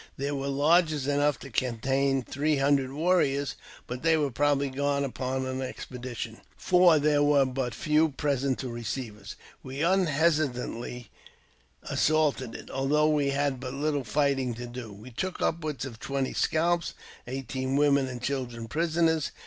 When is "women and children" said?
17.75-18.67